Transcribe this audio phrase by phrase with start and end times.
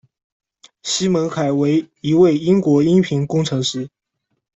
[0.81, 3.87] 西蒙·凯为一位英国音频工程师。